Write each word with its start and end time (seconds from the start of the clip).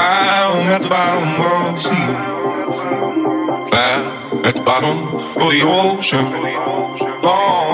I'm 0.00 0.66
at 0.68 0.82
the 0.82 0.88
bottom 0.88 1.28
of 1.50 1.76
the 1.76 1.80
sea. 1.82 2.08
There 3.70 4.46
at 4.46 4.54
the 4.56 4.62
bottom 4.62 4.98
of 5.42 5.50
the 5.50 5.60
ocean. 5.62 6.24
Long 7.22 7.69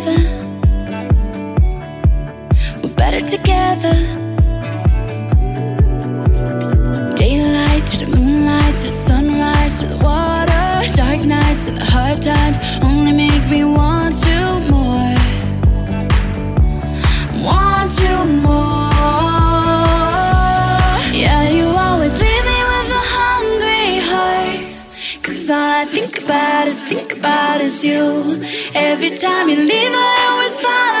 together. 0.00 0.20
We're 2.82 2.94
better 2.94 3.20
together. 3.20 3.94
Daylight 7.16 7.84
to 7.86 7.96
the 7.98 8.16
moonlight 8.16 8.76
to 8.78 8.82
the 8.84 8.92
sunrise 8.92 9.80
to 9.80 9.86
the 9.86 9.96
water. 10.04 10.92
Dark 10.94 11.24
nights 11.26 11.66
to 11.66 11.72
the 11.72 11.84
hard 11.84 12.22
times 12.22 12.58
only 12.82 13.12
make 13.12 13.44
me 13.50 13.64
want 13.64 14.16
you 14.26 14.44
more. 14.70 15.16
Want 17.44 17.92
you 18.04 18.16
more. 18.42 18.90
Yeah, 21.12 21.48
you 21.50 21.66
always 21.66 22.12
leave 22.12 22.44
me 22.52 22.58
with 22.70 23.00
a 23.00 23.04
hungry 23.18 24.00
heart. 24.10 24.56
Cause 25.22 25.50
all 25.50 25.72
I 25.82 25.84
think 25.84 26.22
about 26.24 26.68
is, 26.68 26.82
think 26.82 27.18
about 27.18 27.60
is 27.60 27.84
you. 27.84 28.40
Every 28.82 29.10
time 29.10 29.48
you 29.50 29.56
leave, 29.56 29.92
I 29.92 30.26
always 30.30 30.56
follow. 30.58 30.99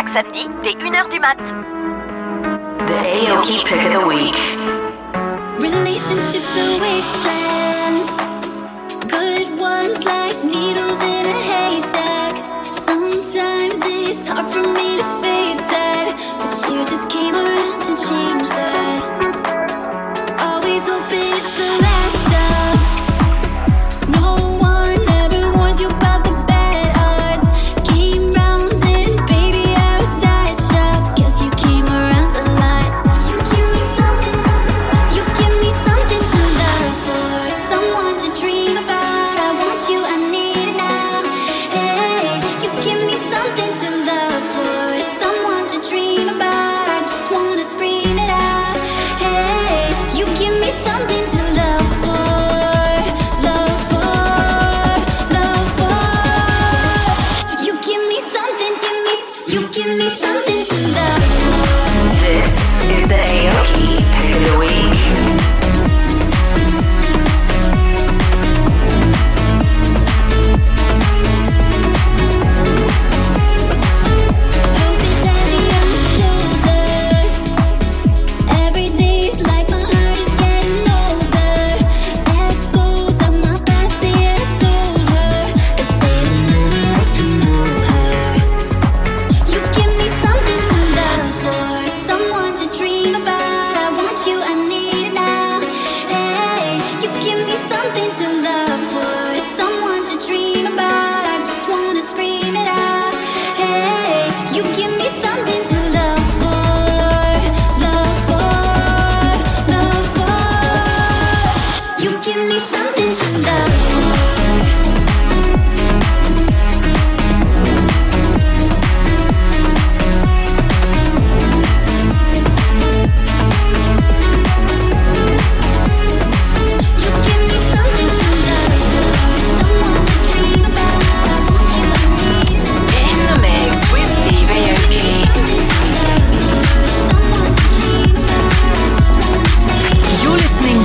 Chaque 0.00 0.08
samedi 0.08 0.48
dès 0.62 0.70
1h 0.70 1.10
du 1.10 1.20
mat. 1.20 1.36
The 2.86 3.89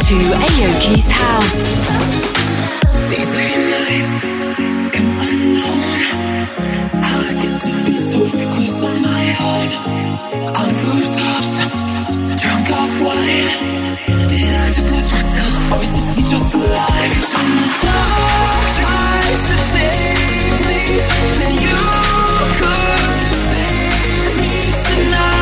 to 0.08 0.14
Aoki's 0.14 1.10
house. 1.10 1.76
to 7.60 7.84
be 7.86 7.98
so 7.98 8.20
reckless 8.38 8.84
on 8.84 9.02
my 9.02 9.26
own. 9.50 9.70
On 10.62 10.70
rooftops, 10.86 11.54
drunk 12.42 12.68
off 12.70 13.02
wine. 13.02 13.50
Did 14.30 14.54
I 14.54 14.72
just 14.76 14.92
lose 14.92 15.12
myself, 15.12 15.72
or 15.72 15.82
is 15.82 15.92
this 15.96 16.18
me 16.18 16.24
just 16.34 16.54
alive? 16.54 17.14
The 17.32 17.70
dark 17.82 18.68
tries 18.78 19.44
to 19.50 19.58
me, 19.74 19.90
then 21.40 21.54
you 21.66 21.80
could 22.60 23.22
save 23.50 24.34
me 24.42 24.54
tonight. 24.86 25.35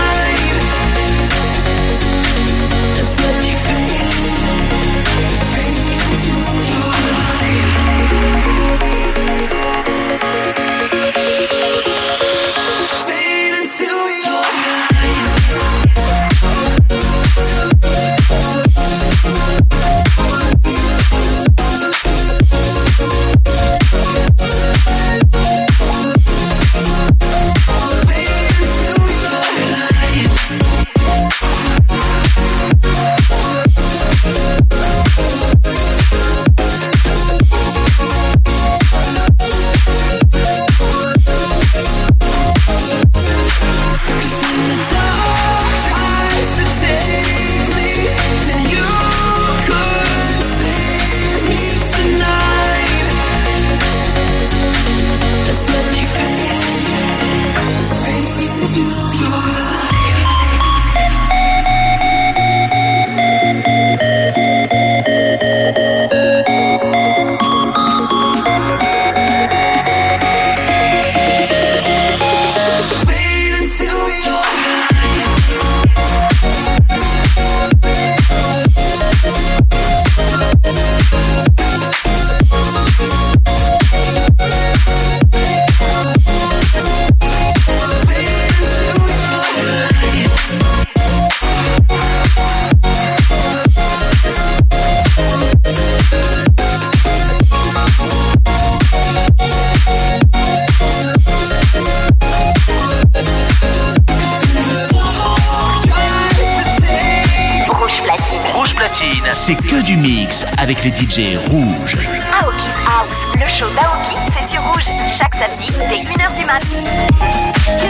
Avec 110.57 110.83
les 110.83 110.89
DJ 110.89 111.37
rouges. 111.47 111.95
Aoki's 112.41 112.77
House, 112.85 113.15
le 113.35 113.47
show 113.47 113.69
d'Aoki, 113.69 114.17
c'est 114.33 114.49
sur 114.53 114.61
rouge, 114.63 114.89
chaque 115.09 115.33
samedi 115.35 115.71
dès 115.89 116.03
1h 116.03 116.35
du 116.37 116.45
mat. 116.45 116.61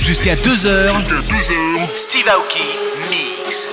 Jusqu'à 0.00 0.36
2h. 0.36 0.90
Steve 1.96 2.28
Aoki 2.28 2.62
mix. 3.10 3.68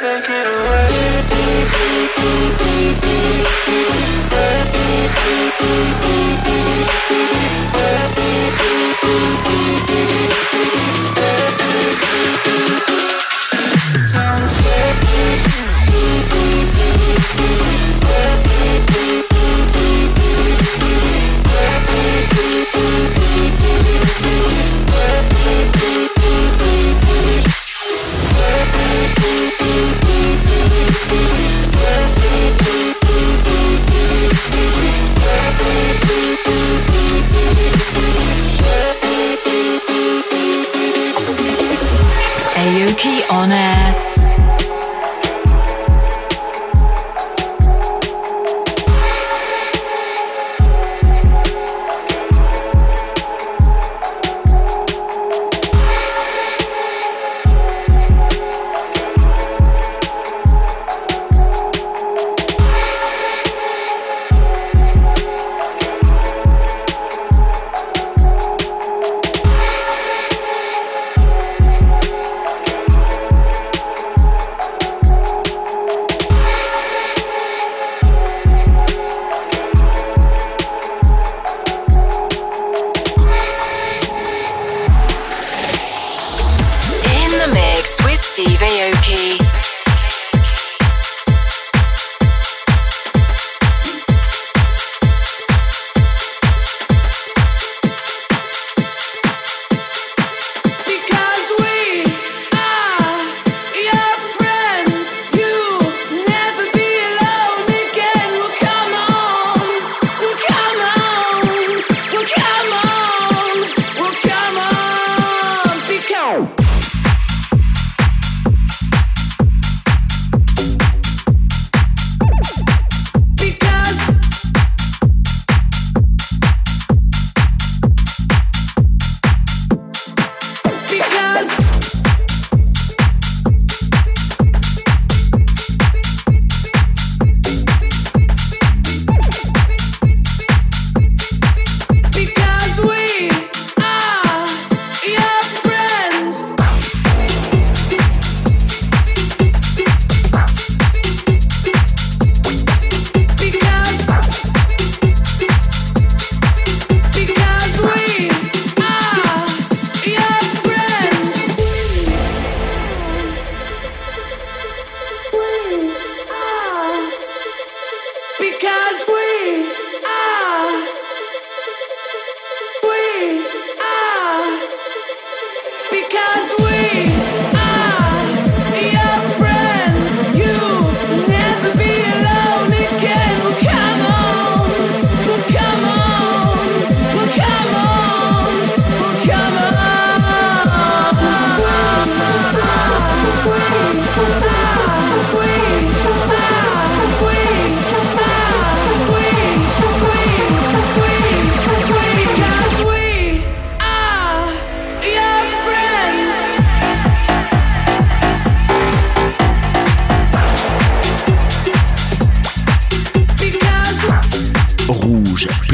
take 0.00 0.30
it 0.30 0.46
away. 0.46 0.80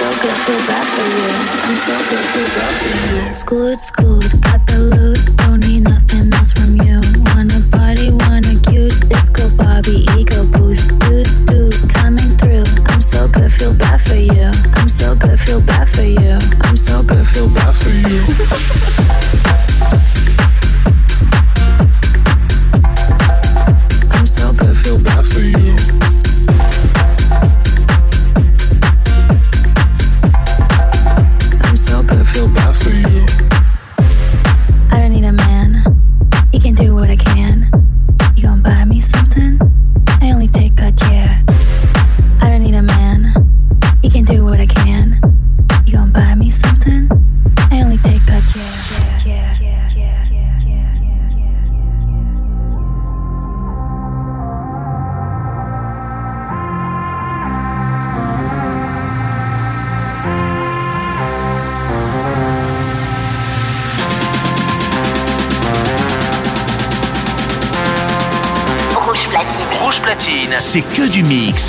so 0.00 0.08
grateful 0.22 0.54
back 0.66 0.86
for 0.96 1.04
you. 1.12 1.28
I'm 1.28 1.76
so 1.76 1.92
grateful 2.08 2.46
back 2.56 2.72
for 2.80 2.88
you. 3.12 3.28
It's. 3.28 3.89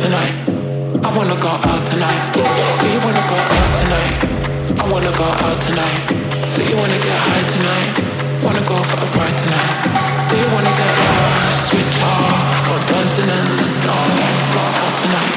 tonight? 0.00 0.32
I 1.04 1.10
wanna 1.12 1.36
go 1.44 1.52
for 2.88 3.36
a 3.36 3.46
ride 3.52 3.74
tonight? 3.84 4.16
I 4.80 4.84
wanna 4.90 5.12
go 5.12 5.28
out 5.44 5.58
tonight. 5.68 6.00
Do 6.56 6.60
you 6.64 6.76
wanna 6.80 6.98
get 7.04 7.20
lost? 7.28 7.68
Switch 7.68 7.92
off, 8.48 8.64
go 8.64 8.76
for 8.80 8.96
a 8.96 9.08
bright 9.12 9.36
night? 9.44 9.92
Do 10.28 10.34
you 10.40 10.48
want 10.54 10.66
to 10.66 10.72
get 10.72 10.88
a 10.88 11.52
sweet 11.68 11.88
talk? 12.00 12.64
dancing 12.88 13.28
in 13.28 13.46
the 13.60 13.68
dark. 13.84 14.12
Go 14.56 14.62
out 14.80 14.94
tonight. 15.04 15.36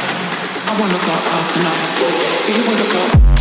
I 0.63 0.73
wanna 0.79 0.99
go 1.07 1.15
out 1.35 1.45
tonight. 1.51 1.83
Do 2.45 2.51
you 2.55 2.63
wanna 2.67 2.87
go? 2.95 3.34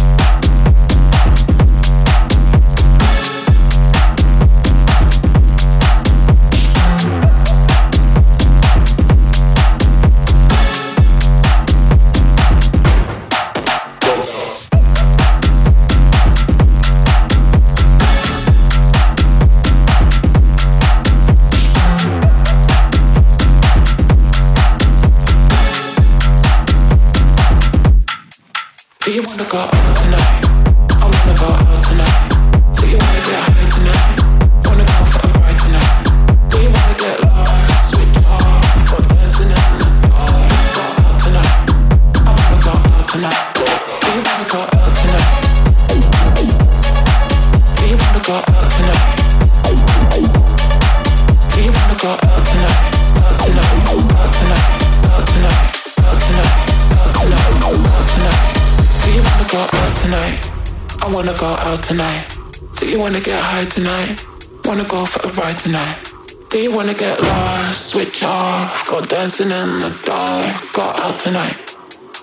wanna 61.15 61.35
go 61.35 61.47
out 61.47 61.81
tonight? 61.85 62.39
Do 62.75 62.89
you 62.89 62.99
wanna 62.99 63.21
get 63.21 63.41
high 63.41 63.67
tonight? 63.67 64.27
Wanna 64.65 64.83
go 64.85 65.07
for 65.07 65.25
a 65.29 65.31
ride 65.41 65.57
tonight? 65.57 66.13
Do 66.51 66.59
you 66.61 66.73
wanna 66.73 66.93
get 66.93 67.21
lost? 67.21 67.91
Switch 67.91 68.25
off, 68.25 68.85
go 68.89 69.01
dancing 69.01 69.53
in 69.53 69.79
the 69.79 69.97
dark. 70.03 70.73
Go 70.73 70.83
out 70.83 71.21
tonight. 71.21 71.77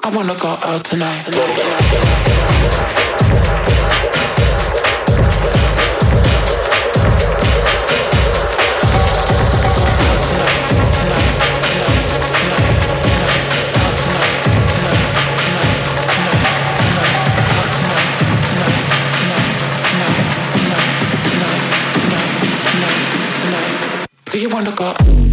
I 0.03 0.09
wanna 0.09 0.35
go 0.35 0.49
out 0.49 0.83
tonight. 0.83 1.23
tonight. 1.23 3.00
Artificial 24.47 25.30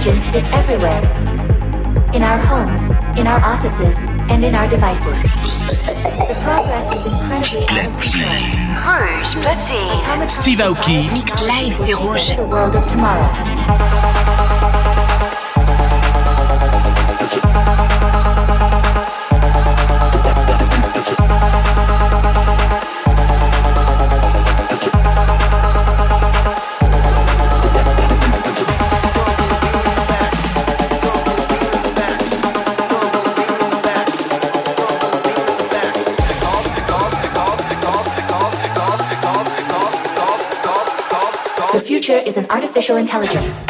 intelligence 0.00 0.34
is 0.34 0.52
everywhere. 0.52 1.00
In 2.14 2.22
our 2.22 2.38
homes, 2.38 2.80
in 3.18 3.26
our 3.26 3.40
offices, 3.40 3.96
and 4.30 4.42
in 4.42 4.54
our 4.54 4.66
devices. 4.66 5.22
The 5.22 6.40
progress 6.42 6.94
is 6.96 7.20
incredibly 7.20 7.70
Rouge 8.86 9.36
platine. 9.36 10.30
Steve 10.30 10.58
Aoki. 10.60 11.12
Mix 11.12 11.42
live, 11.42 11.74
c'est 11.74 11.94
rouge. 11.94 12.34
The 12.36 12.46
world 12.46 12.76
of 12.76 12.86
tomorrow. 12.86 13.99
Artificial 42.50 42.96
intelligence. 42.96 43.69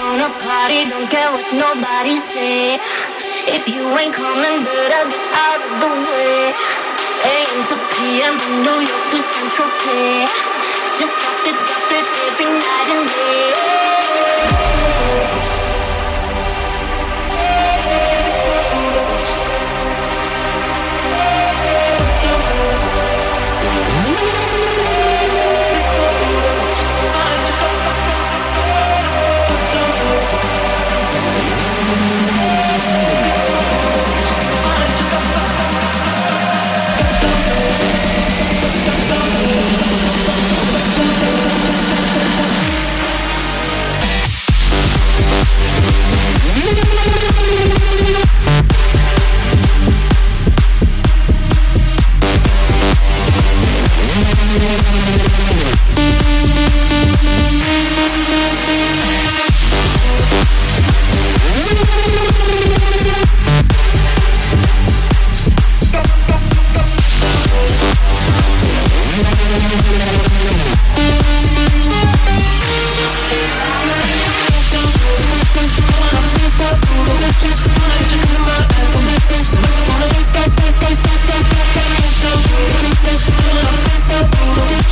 Gonna 0.00 0.32
party, 0.40 0.88
don't 0.88 1.08
care 1.12 1.30
what 1.30 1.44
nobody 1.52 2.16
say. 2.16 2.80
If 3.56 3.68
you 3.68 3.84
ain't 4.00 4.14
coming, 4.14 4.64
better 4.64 5.04
get 5.12 5.26
out 5.44 5.60
of 5.68 5.72
the 5.82 5.92
way. 6.04 6.52
AM 7.28 7.60
to 7.68 7.76
PM 7.92 8.32
from 8.40 8.54
New 8.64 8.78
York 8.80 9.04
to 9.12 9.18
Central 9.34 9.70
Pay. 9.84 10.24
Just 10.98 11.14
drop 11.20 11.40
it, 11.50 11.56
drop 11.68 11.92
it 11.98 12.06
every 12.26 12.48
night 12.64 12.88
and 12.96 13.06
day. 13.12 13.89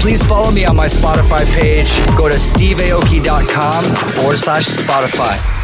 Please 0.00 0.22
follow 0.22 0.50
me 0.50 0.64
on 0.64 0.76
my 0.76 0.86
Spotify 0.86 1.44
page. 1.54 1.90
Go 2.16 2.28
to 2.28 2.36
steveaoki.com 2.36 3.84
forward 4.14 4.38
slash 4.38 4.66
Spotify. 4.66 5.57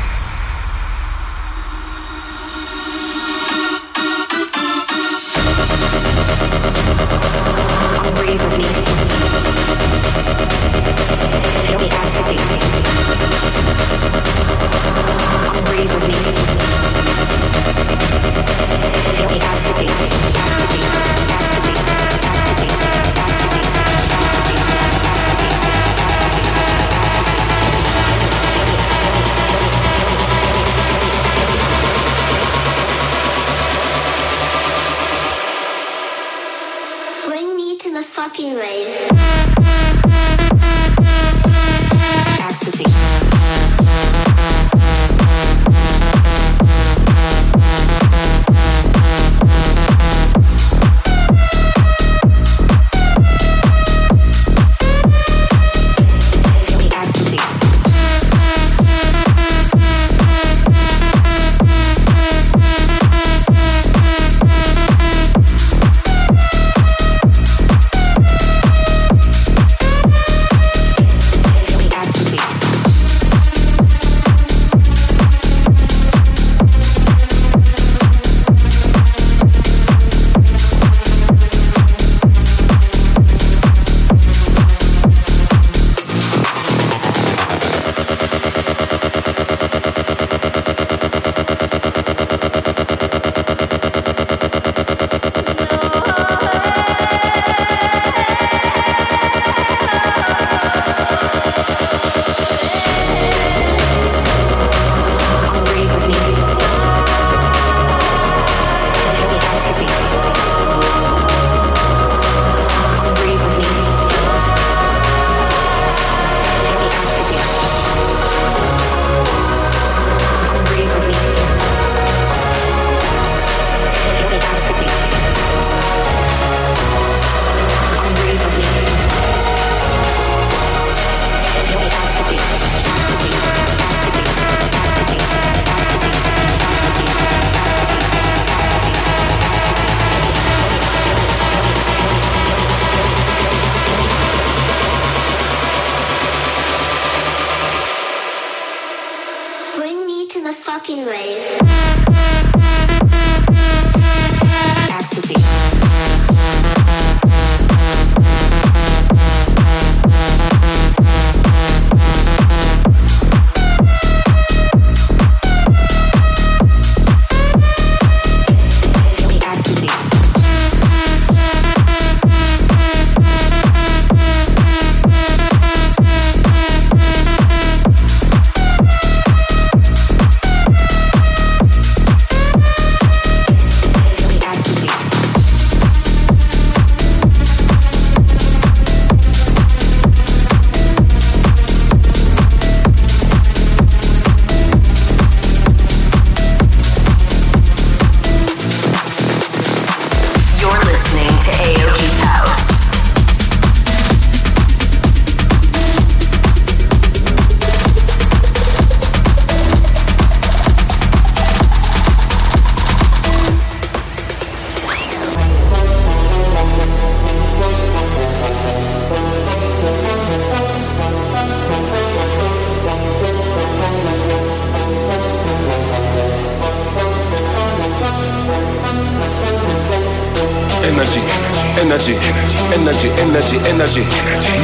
energy, 232.13 232.61
energy, 232.77 233.09
energy, 233.17 233.57
energy. 233.65 234.05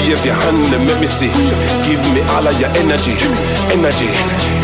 You 0.05 0.13
have 0.13 0.25
your 0.29 0.37
hand, 0.37 0.69
and 0.77 0.85
let 0.85 1.01
me 1.01 1.09
see. 1.09 1.33
Give 1.89 2.03
me 2.13 2.21
all 2.37 2.45
of 2.45 2.53
your 2.61 2.69
energy, 2.77 3.17
energy, 3.73 4.13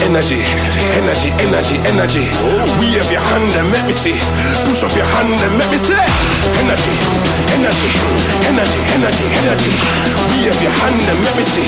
energy, 0.04 0.44
energy, 0.92 1.32
energy, 1.40 1.76
energy. 1.88 2.24
We 2.76 3.00
have 3.00 3.08
your 3.08 3.24
hand, 3.32 3.48
and 3.56 3.72
let 3.72 3.88
me 3.88 3.96
see. 3.96 4.20
Push 4.68 4.84
up 4.84 4.92
your 4.92 5.08
hand, 5.16 5.32
and 5.32 5.56
let 5.56 5.72
me 5.72 5.78
see. 5.80 5.96
Energy, 6.60 6.92
energy, 7.56 7.88
energy, 8.44 8.80
energy, 8.92 9.24
energy. 9.40 9.72
We 10.36 10.44
have 10.52 10.60
your 10.60 10.74
hand, 10.76 11.00
and 11.00 11.20
let 11.24 11.32
me 11.32 11.44
see. 11.48 11.64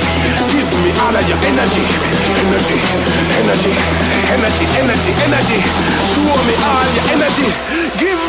Give 0.52 0.68
me 0.84 0.92
all 1.00 1.16
of 1.16 1.24
your 1.24 1.40
energy, 1.48 1.84
energy, 2.36 2.76
energy, 3.40 3.72
energy, 4.36 4.64
energy, 4.76 5.12
energy. 5.24 5.58
Show 6.12 6.36
me 6.44 6.54
all 6.68 6.88
your 6.92 7.06
energy. 7.16 7.48
Give 7.96 8.27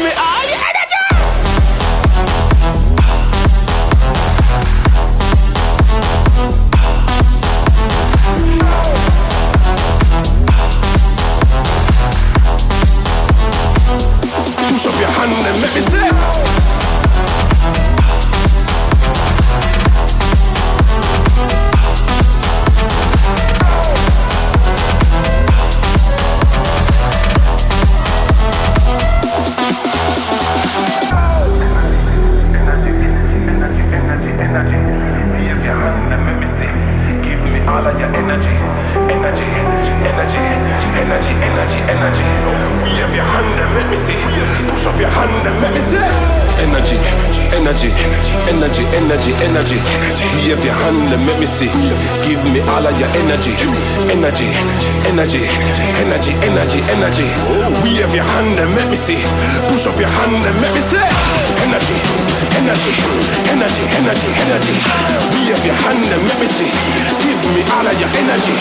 All 67.79 67.87
of 67.87 67.97
your 67.97 68.09
energy, 68.09 68.51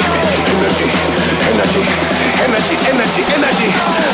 energy, 0.46 0.86
energy, 1.50 1.82
energy, 2.38 2.76
energy, 2.86 3.22
energy. 3.34 3.68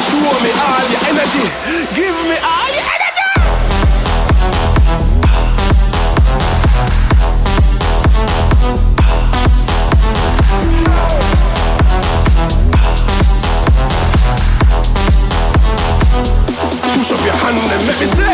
Show 0.08 0.32
me 0.40 0.50
all 0.64 0.84
your 0.88 1.02
energy. 1.12 1.44
Give 1.92 2.16
me 2.24 2.36
all 2.40 2.70
your 2.72 2.88
energy. 2.96 3.28
Push 16.96 17.12
up 17.12 17.20
your 17.26 17.36
hand 17.36 17.58
and 17.58 17.68
let 17.68 18.00
me 18.00 18.06
see. 18.06 18.33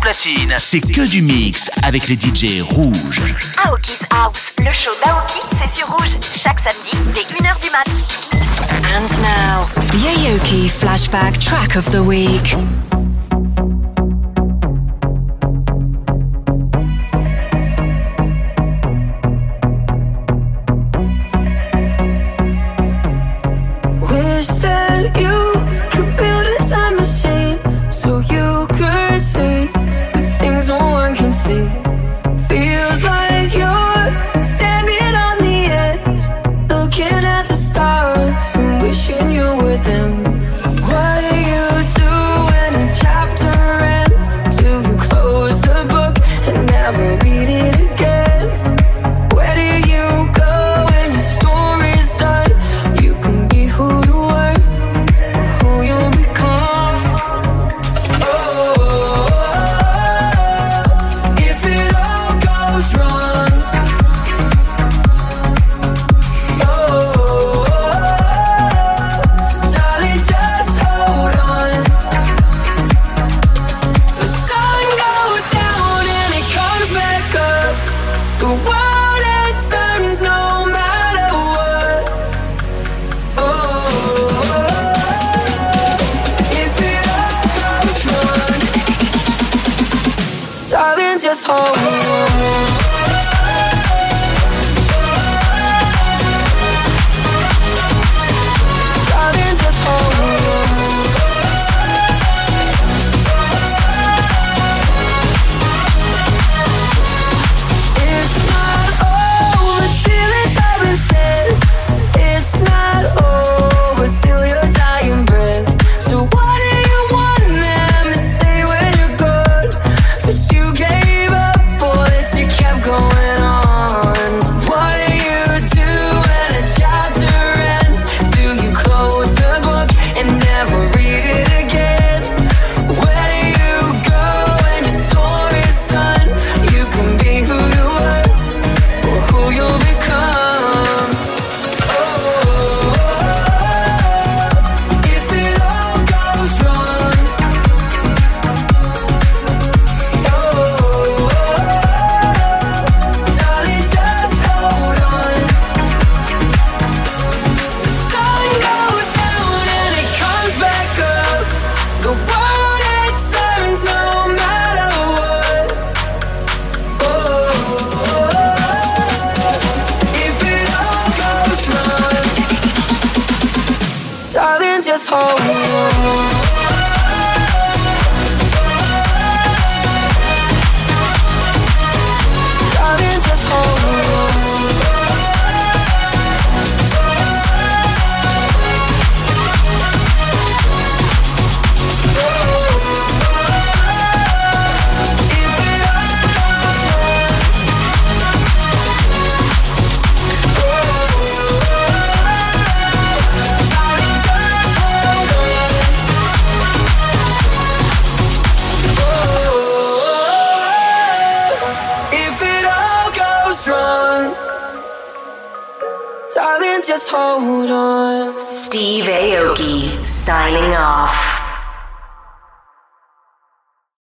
Platine, 0.00 0.52
c'est 0.58 0.80
que 0.80 1.06
du 1.08 1.22
mix 1.22 1.70
avec 1.82 2.08
les 2.08 2.14
DJ 2.14 2.62
rouges. 2.62 3.22
Aoki's 3.64 4.00
House, 4.10 4.52
le 4.58 4.70
show 4.70 4.90
d'Aoki, 5.04 5.40
c'est 5.58 5.78
sur 5.78 5.88
rouge, 5.88 6.16
chaque 6.34 6.60
samedi 6.60 6.96
dès 7.14 7.22
1h 7.22 7.60
du 7.62 7.70
mat. 7.70 7.86
And 8.94 9.08
now, 9.20 9.66
the 9.90 10.06
Aoki 10.06 10.68
flashback 10.68 11.38
track 11.38 11.76
of 11.76 11.90
the 11.90 12.00
week. 12.00 12.56